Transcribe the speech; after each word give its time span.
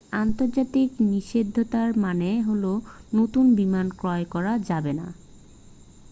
আন্তর্জাতিক 0.19 0.89
নিষেধাজ্ঞার 1.07 1.89
মানে 1.97 2.29
হলো 2.41 2.71
নতুন 3.13 3.45
বিমান 3.57 3.87
ক্রয় 3.99 4.25
করা 4.33 4.53
যাবেনা 4.69 5.07